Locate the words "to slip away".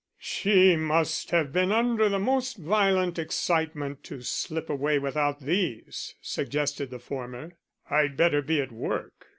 4.05-4.97